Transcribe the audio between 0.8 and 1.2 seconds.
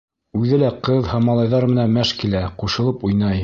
ҡыҙ